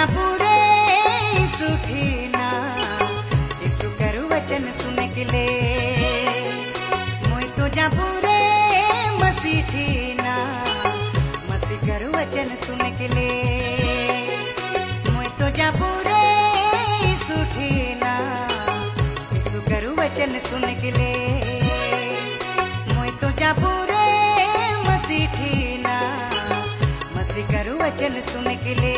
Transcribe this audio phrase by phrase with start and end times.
[0.00, 0.56] पूरे
[1.48, 2.46] सुखीना।
[3.62, 5.46] यीशु कर वचन सुन के ले।
[7.28, 8.38] मुई तो जा पूरे
[9.16, 10.64] मसीह ठीना
[11.50, 13.30] मसीह कर वचन सुन के ले।
[15.12, 16.22] मुई तो जा पूरे
[17.24, 18.12] सुखीना।
[19.32, 21.11] यीशु कर वचन सुन के ले।
[27.82, 28.92] वचन सुन के ले।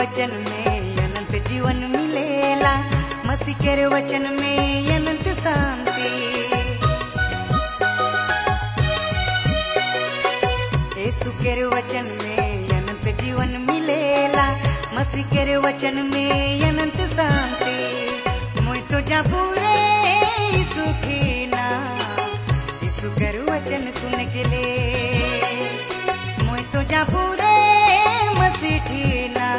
[0.00, 1.99] वचन में अनंत जीवन मिलेला
[3.40, 6.08] मसीह के वचन में अनंत शांति।
[11.00, 11.30] यीशु
[11.66, 14.44] वचन में अनंत जीवन मिलेला
[14.94, 17.76] मसीह के वचन में अनंत शांति।
[18.64, 19.74] मोय तो जा पूरे
[20.74, 21.64] सुखी ना
[22.84, 24.66] यीशु के वचन सुन के ले।
[26.44, 27.56] मोय तो जा पूरे
[28.40, 29.50] मसीठी ना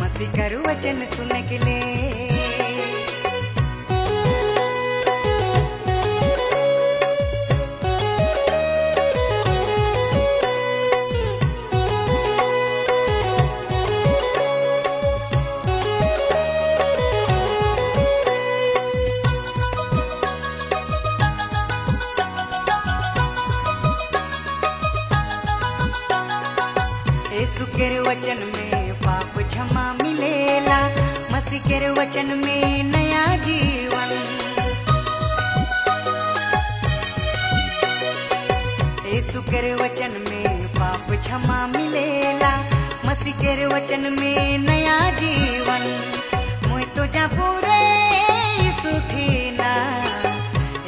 [0.00, 1.83] मसीह करू वचन सुन के ले।
[27.54, 30.78] यीशु के वचन में पाप क्षमा मिलेला
[31.32, 34.10] मसीह के वचन में नया जीवन।
[39.12, 42.52] यीशु के वचन में पाप क्षमा मिलेला
[43.06, 45.86] मसीह के वचन में नया जीवन।
[46.68, 47.80] मोय तो जा पूरे
[48.82, 49.72] सुखी ना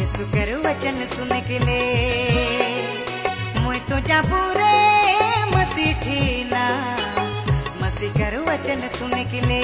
[0.00, 1.82] यीशु के वचन सुन के ले।
[3.60, 4.72] मोय तो जा पूरे
[5.74, 6.64] मसीठी ना
[7.82, 9.62] मसीह कर वचन सुन के ले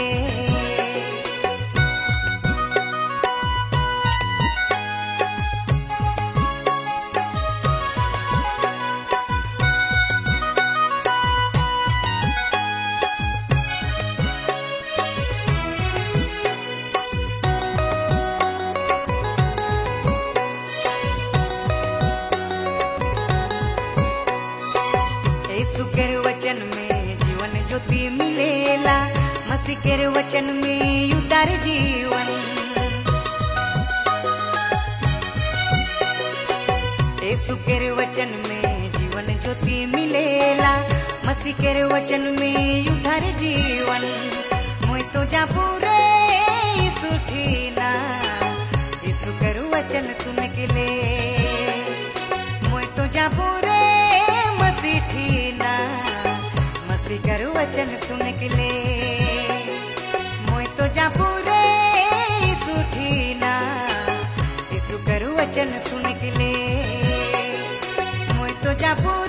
[29.71, 32.27] मसीह के वचन में उदार जीवन।
[37.23, 40.73] यीशु के वचन में जीवन ज्योति मिलेला।
[41.27, 44.09] मसीह के वचन में उधार जीवन।
[44.87, 46.01] मोय तो जा पूरे
[46.99, 47.91] सुठी ना
[49.07, 50.91] यीशु के वचन सुन के ले।
[52.69, 53.79] मोय तो जा पूरे
[54.63, 55.73] मसीठी ना
[56.91, 59.10] मसीह कर वचन सुन के ले।
[65.71, 66.31] कर वचन सुन के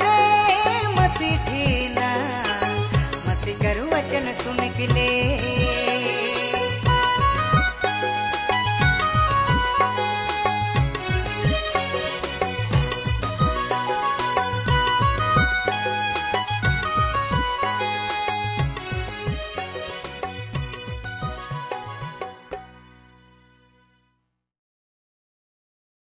[0.04, 0.11] ले